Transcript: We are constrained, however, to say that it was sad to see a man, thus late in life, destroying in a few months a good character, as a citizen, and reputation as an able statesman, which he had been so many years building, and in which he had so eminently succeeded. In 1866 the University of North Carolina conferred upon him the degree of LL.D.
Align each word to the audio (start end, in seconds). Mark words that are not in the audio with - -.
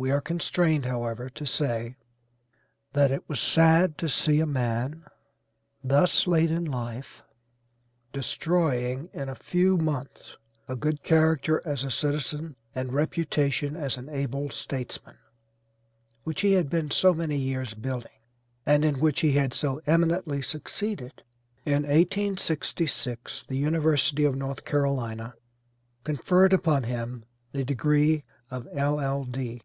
We 0.00 0.12
are 0.12 0.20
constrained, 0.20 0.86
however, 0.86 1.28
to 1.30 1.44
say 1.44 1.96
that 2.92 3.10
it 3.10 3.28
was 3.28 3.40
sad 3.40 3.98
to 3.98 4.08
see 4.08 4.38
a 4.38 4.46
man, 4.46 5.02
thus 5.82 6.28
late 6.28 6.52
in 6.52 6.64
life, 6.64 7.24
destroying 8.12 9.10
in 9.12 9.28
a 9.28 9.34
few 9.34 9.76
months 9.76 10.36
a 10.68 10.76
good 10.76 11.02
character, 11.02 11.60
as 11.66 11.82
a 11.82 11.90
citizen, 11.90 12.54
and 12.76 12.92
reputation 12.92 13.74
as 13.74 13.96
an 13.98 14.08
able 14.08 14.50
statesman, 14.50 15.16
which 16.22 16.42
he 16.42 16.52
had 16.52 16.70
been 16.70 16.92
so 16.92 17.12
many 17.12 17.36
years 17.36 17.74
building, 17.74 18.20
and 18.64 18.84
in 18.84 19.00
which 19.00 19.18
he 19.22 19.32
had 19.32 19.52
so 19.52 19.80
eminently 19.84 20.40
succeeded. 20.42 21.24
In 21.66 21.82
1866 21.82 23.46
the 23.48 23.56
University 23.56 24.22
of 24.24 24.36
North 24.36 24.64
Carolina 24.64 25.34
conferred 26.04 26.52
upon 26.52 26.84
him 26.84 27.24
the 27.50 27.64
degree 27.64 28.22
of 28.48 28.66
LL.D. 28.72 29.60